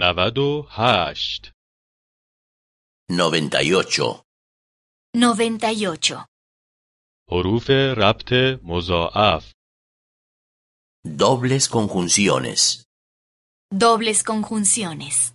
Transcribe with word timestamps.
نود 0.00 0.38
و 0.38 0.66
هشت 0.70 1.52
98. 3.10 4.22
98. 5.16 6.26
حروف 7.30 7.70
ربط 7.70 8.32
مضاعف 8.62 9.52
Dobles 11.06 11.68
conjunciones. 11.68 12.84
Dobles 13.74 14.22
conjunciones. 14.22 15.32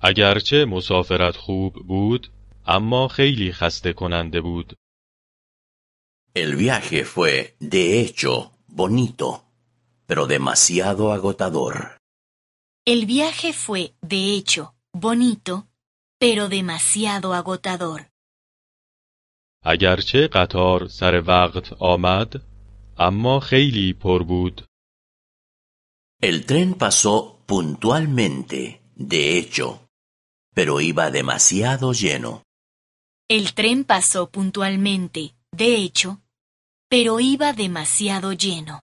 اگرچه 0.00 0.64
مسافرت 0.64 1.36
خوب 1.36 1.74
بود 1.86 2.32
اما 2.66 3.08
خیلی 3.08 3.52
خسته 3.52 3.92
کننده 3.92 4.40
بود 4.40 4.76
El 6.36 6.54
viaje 6.56 7.02
fue, 7.14 7.56
de 7.60 7.84
hecho, 8.00 8.32
bonito, 8.68 9.28
pero 10.06 10.26
demasiado 10.26 11.10
agotador. 11.12 11.96
El 12.84 13.06
viaje 13.06 13.52
fue, 13.52 13.94
de 14.00 14.34
hecho, 14.34 14.74
bonito, 14.92 15.68
pero 16.18 16.48
demasiado 16.48 17.34
agotador. 17.34 18.10
اگرچه 19.64 20.28
قطار 20.28 20.88
سر 20.88 21.20
وقت 21.26 21.72
آمد 21.72 22.42
اما 22.98 23.40
خیلی 23.40 23.92
پر 23.92 24.22
بود 24.22 24.64
El 26.22 26.46
tren 26.46 26.74
pasó 26.74 27.38
puntualmente, 27.46 28.80
de 28.94 29.38
hecho, 29.38 29.66
pero 30.54 30.80
iba 30.80 31.10
demasiado 31.10 31.92
lleno. 31.92 32.42
El 33.28 33.54
tren 33.54 33.84
pasó 33.84 34.30
puntualmente, 34.30 35.34
de 35.50 35.76
hecho, 35.76 36.22
pero 36.88 37.20
iba 37.20 37.52
demasiado 37.52 38.32
lleno. 38.32 38.80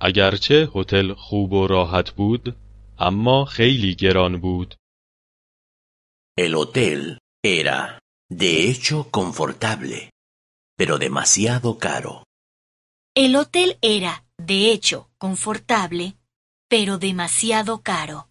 اگرچه 0.00 0.68
هتل 0.74 1.14
خوب 1.14 1.52
و 1.52 1.66
راحت 1.66 2.10
بود 2.10 2.56
اما 2.98 3.44
خیلی 3.44 3.94
گران 3.94 4.40
بود 4.40 4.74
El 6.40 6.54
hotel 6.54 7.18
era, 7.44 8.00
de 8.42 8.52
hecho, 8.68 8.96
confortable, 9.18 10.10
pero 10.78 10.98
demasiado 10.98 11.78
caro. 11.78 12.24
El 13.14 13.36
hotel 13.36 13.78
era, 13.82 14.24
de 14.50 14.58
hecho, 14.72 14.98
confortable, 15.18 16.06
pero 16.70 16.98
demasiado 16.98 17.82
caro. 17.82 18.28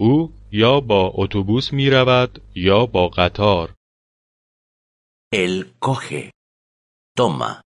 او 0.00 0.32
یا 0.52 0.80
با 0.80 1.12
اتوبوس 1.14 1.72
می 1.72 1.90
رود 1.90 2.42
یا 2.54 2.86
با 2.86 3.08
قطار 3.08 3.74
Él 5.34 5.74
coge, 5.80 6.30
toma, 7.18 7.60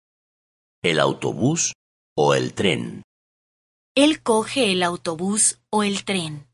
el 0.83 0.99
autobús 0.99 1.73
o 2.15 2.33
el 2.33 2.53
tren. 2.53 3.03
Él 3.95 4.21
coge 4.23 4.71
el 4.71 4.83
autobús 4.83 5.59
o 5.69 5.83
el 5.83 6.05
tren. 6.05 6.47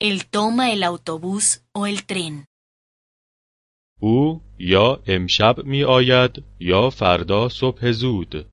Él 0.00 0.26
toma 0.26 0.72
el 0.72 0.82
autobús 0.82 1.62
o 1.72 1.86
el 1.86 2.04
tren. 2.06 2.46
او 4.02 4.40
یا 4.58 5.02
امشب 5.06 5.56
می 5.64 5.84
آید 5.84 6.44
یا 6.60 6.90
فردا 6.90 7.48
صبح 7.48 7.90
زود 7.90 8.50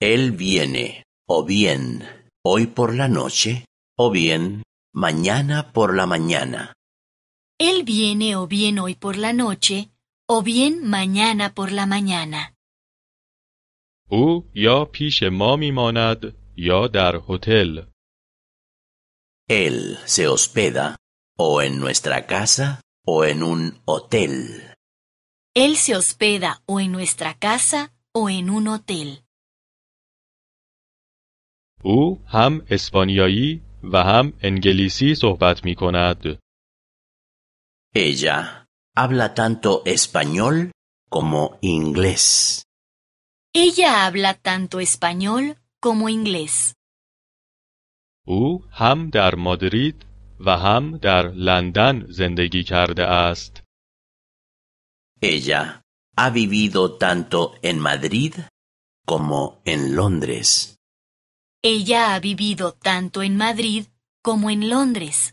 Él 0.00 0.32
viene, 0.32 1.04
o 1.26 1.44
bien, 1.44 1.82
hoy 2.44 2.66
por 2.66 2.94
la 2.94 3.08
noche, 3.08 3.64
o 3.96 4.10
bien, 4.10 4.62
mañana 4.92 5.72
por 5.72 5.94
la 5.94 6.06
mañana. 6.06 6.74
Él 7.58 7.84
viene 7.84 8.36
o 8.36 8.46
bien 8.46 8.78
hoy 8.78 8.94
por 8.96 9.16
la 9.16 9.32
noche, 9.32 9.90
o 10.28 10.42
bien 10.42 10.72
mañana 10.96 11.54
por 11.54 11.72
la 11.72 11.86
mañana. 11.86 12.54
او 14.10 14.50
یا 14.54 14.84
پیش 14.84 15.22
ما 15.22 15.56
می 15.56 15.70
ماند 15.70 16.36
یا 16.56 16.86
در 16.86 17.20
هتل 17.28 17.82
Él 19.50 19.98
se 20.06 20.26
hospeda, 20.26 20.96
o 21.38 21.60
en 21.60 21.78
nuestra 21.78 22.26
casa, 22.26 22.80
o 23.06 23.24
en 23.24 23.42
un 23.42 23.62
hotel. 23.84 24.34
Él 25.54 25.76
se 25.76 25.94
hospeda 25.94 26.62
o 26.66 26.80
en 26.80 26.92
nuestra 26.92 27.34
casa 27.38 27.92
o 28.12 28.30
en 28.30 28.50
un 28.50 28.68
hotel. 28.68 29.20
او 31.82 32.18
هم 32.26 32.66
اسپانیایی 32.70 33.62
و 33.82 33.96
هم 33.96 34.32
انگلیسی 34.42 35.14
صحبت 35.14 35.64
می 35.64 35.74
کند 35.74 36.38
Ella 37.96 38.66
habla 38.96 39.34
tanto 39.34 39.82
español 39.84 40.72
como 41.10 41.58
inglés. 41.60 42.24
Ella 43.58 44.04
habla 44.04 44.34
tanto 44.34 44.80
español 44.80 45.56
como 45.80 46.08
inglés. 46.08 46.74
او 48.26 48.64
هم 48.70 49.10
در 49.10 49.34
مادرید 49.34 50.06
و 50.40 50.50
هم 50.56 50.98
در 50.98 51.28
لندن 51.28 52.06
زندگی 52.08 52.64
کرده 52.64 53.04
است 53.04 53.62
Ella 55.22 55.82
ha 56.16 56.30
vivido 56.30 56.98
tanto 56.98 57.40
en 57.62 57.78
Madrid 57.78 58.34
como 59.06 59.62
en 59.64 59.80
Londres. 59.96 60.76
Ella 61.62 62.14
ha 62.14 62.20
vivido 62.20 62.72
tanto 62.72 63.22
en 63.22 63.36
Madrid 63.36 63.82
como 64.22 64.50
en 64.50 64.68
Londres. 64.68 65.32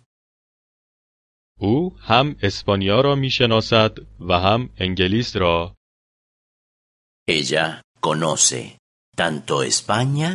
او 1.59 1.97
هم 2.00 2.35
اسپانیا 2.44 3.02
را 3.02 3.16
می 3.16 3.29
شناسد 3.29 3.97
و 4.19 4.34
هم 4.34 4.69
انگلیس 4.78 5.35
را 5.35 5.75
Ella 7.29 7.81
conoce 8.07 8.62
tanto 9.22 9.53
España 9.74 10.29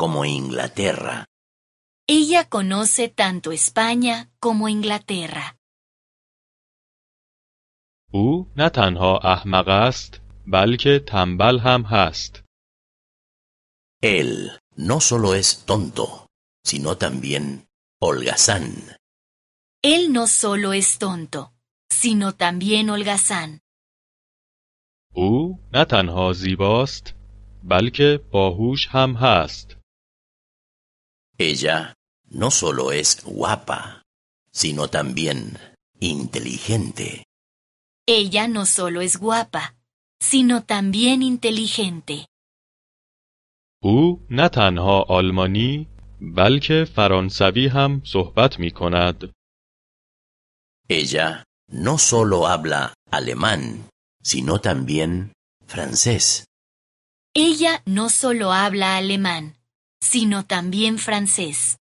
como 0.00 0.18
Inglaterra. 0.24 1.16
Ella 2.18 2.42
conoce 2.56 3.04
tanto 3.22 3.52
España 3.52 4.14
como 4.44 4.62
Inglaterra. 4.68 5.46
او 8.14 8.46
نه 8.56 8.68
تنها 8.68 9.18
احمق 9.34 9.68
است 9.68 10.20
بلکه 10.46 10.98
تنبل 10.98 11.58
هم 11.58 11.84
هست 11.86 12.42
Él 14.02 14.30
no 14.76 15.00
solo 15.00 15.34
es 15.34 15.64
tonto, 15.70 16.28
sino 16.64 16.96
también 16.96 17.44
holgazán. 18.00 18.96
Él 19.82 20.12
no 20.12 20.26
solo 20.28 20.72
es 20.72 20.98
tonto, 20.98 21.52
sino 21.90 22.26
también 22.44 22.90
holgazán. 22.90 23.60
او 25.14 25.58
نه 25.72 25.84
تنها 25.84 26.32
زیباست 26.32 27.14
بلکه 27.64 28.20
باهوش 28.32 28.88
هم 28.90 29.14
هست 29.14 29.78
Ella 31.40 31.94
no 32.42 32.50
solo 32.50 32.90
es 32.92 33.10
guapa, 33.24 34.02
sino 34.50 34.88
también 34.88 35.38
inteligente. 36.00 37.08
Ella 38.06 38.48
no 38.48 38.66
solo 38.66 39.00
es 39.00 39.14
guapa, 39.24 39.62
sino 40.20 40.64
también 40.64 41.22
inteligente. 41.22 42.26
او 43.84 44.26
نه 44.30 44.48
تنها 44.48 45.04
آلمانی 45.08 45.86
بلکه 46.20 46.84
فرانسوی 46.84 47.66
هم 47.68 48.02
صحبت 48.04 48.58
می 48.60 48.70
کند 48.70 49.30
Ella 50.90 51.44
no 51.70 51.98
solo 51.98 52.46
habla 52.46 52.94
alemán, 53.12 53.62
sino 54.22 54.60
también 54.60 55.32
francés. 55.66 56.46
Ella 57.34 57.82
no 57.86 58.08
solo 58.08 58.52
habla 58.52 58.96
alemán, 58.96 59.58
sino 60.00 60.46
también 60.46 60.98
francés. 60.98 61.76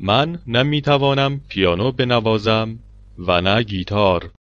من 0.00 0.42
نه 0.46 0.62
می 0.62 0.82
توانم 0.82 1.40
پیانو 1.48 1.92
بنوازم 1.92 2.78
و 3.18 3.40
نه 3.40 3.62
گیتار 3.62 4.32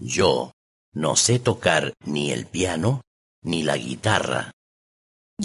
Yo 0.00 0.52
no 0.94 1.16
sé 1.16 1.38
tocar 1.38 1.92
ni 2.06 2.30
el 2.30 2.46
piano 2.46 3.02
ni 3.44 3.62
la 3.62 3.76
guitarra. 3.76 4.52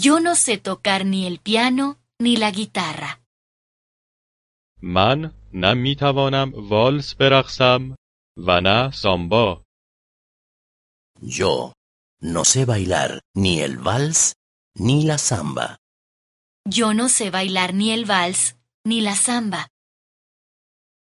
Yo 0.04 0.20
no 0.20 0.34
sé 0.34 0.58
tocar 0.58 1.04
ni 1.04 1.26
el 1.26 1.38
piano 1.40 1.98
ni 2.22 2.36
la 2.36 2.50
guitarra. 2.50 3.20
من 4.82 5.30
نه 5.52 5.74
می 5.74 5.96
توانم 5.96 6.52
والس 6.70 7.14
برقصم 7.14 7.94
و 8.38 8.60
نه 8.60 8.90
سامبا 8.90 9.64
Yo 11.22 11.72
no 12.20 12.44
sé 12.44 12.64
bailar 12.64 13.20
ni 13.34 13.60
el 13.60 13.76
vals 13.78 14.34
ni 14.86 15.04
la 15.04 15.18
samba. 15.18 15.78
Yo 16.78 16.88
no 16.94 17.08
sé 17.08 17.30
bailar 17.30 17.70
ni 17.74 17.92
el 17.96 18.04
vals 18.04 18.40
ni 18.88 19.00
la 19.00 19.14
samba. 19.14 19.66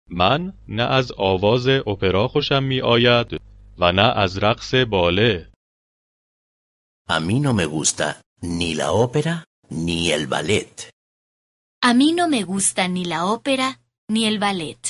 من 0.08 0.52
نه 0.68 0.82
از 0.82 1.12
آواز 1.12 1.66
اپرا 1.66 2.28
خوشم 2.28 2.62
می 2.62 2.80
آید 2.80 3.40
و 3.78 3.92
نه 3.92 4.18
از 4.18 4.38
رقص 4.38 4.74
باله 4.74 5.50
A 7.08 7.18
mí 7.20 7.40
no 7.40 7.52
me 7.54 7.66
gusta 7.66 8.20
ni 8.58 8.74
la 8.74 8.92
ópera 8.92 9.44
ni 9.70 10.10
el 10.10 10.26
ballet. 10.26 10.90
A 11.82 11.90
mí 11.94 12.12
no 12.12 12.28
me 12.28 12.42
gusta 12.44 12.82
ni 12.88 13.04
la 13.04 13.20
ópera 13.24 13.68
ni 14.08 14.26
el 14.30 14.38
ballet. 14.38 14.82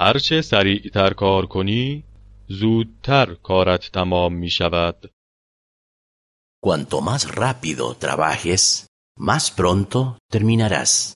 هرچه 0.00 0.42
سریعتر 0.42 1.12
کار 1.12 1.46
کنی 1.46 2.04
زودتر 2.48 3.34
کارت 3.34 3.90
تمام 3.92 4.34
می 4.34 4.50
شود. 4.50 5.10
Cuanto 6.66 7.00
más 7.00 7.22
rápido 7.42 7.94
trabajes, 7.94 8.86
más 9.16 9.50
pronto 9.50 10.18
terminarás. 10.32 11.14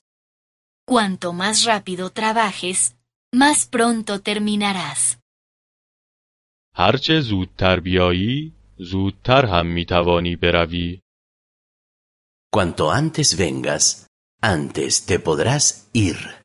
Cuanto 0.91 1.33
más 1.33 1.65
rápido 1.65 2.09
trabajes, 2.09 2.95
más 3.35 3.57
pronto 3.65 4.21
terminarás. 4.21 5.17
هرچه 6.75 7.21
زودتر 7.21 7.79
بیایی، 7.79 8.53
زودتر 8.77 9.45
هم 9.45 9.67
می 9.67 9.85
توانی 9.85 10.35
بروی. 10.35 11.01
Cuanto 12.55 12.91
antes 12.91 13.37
vengas, 13.37 14.07
antes 14.41 15.05
te 15.05 15.19
podrás 15.19 15.89
ir. 15.93 16.38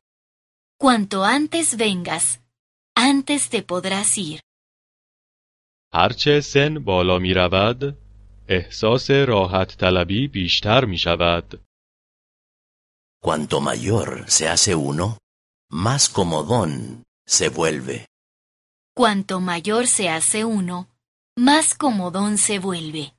Cuanto 0.81 1.23
antes 1.23 1.77
vengas, 1.77 2.25
antes 2.95 3.49
te 3.49 3.61
podrás 3.63 4.17
ir. 4.17 4.39
هرچه 5.93 6.41
سن 6.41 6.79
بالا 6.79 7.19
می 7.19 7.33
رود، 7.33 7.97
احساس 8.47 9.09
راحت 9.11 9.77
طلبی 9.77 10.27
بیشتر 10.27 10.85
می 10.85 10.97
شود. 10.97 11.61
Cuanto 13.25 13.61
mayor 13.61 14.25
se 14.27 14.47
hace 14.49 14.75
uno, 14.75 15.17
más 15.71 16.09
comodón 16.09 17.03
se 17.27 17.49
vuelve. 17.49 18.07
Cuanto 18.99 19.39
mayor 19.39 19.87
se 19.87 20.09
hace 20.09 20.43
uno, 20.43 20.89
más 21.37 21.75
comodón 21.75 22.37
se 22.37 22.59
vuelve. 22.59 23.13